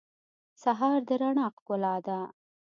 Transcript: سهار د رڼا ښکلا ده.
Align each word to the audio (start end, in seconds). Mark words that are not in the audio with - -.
سهار 0.61 0.99
د 1.07 1.09
رڼا 1.21 1.47
ښکلا 1.55 1.95
ده. 2.05 2.19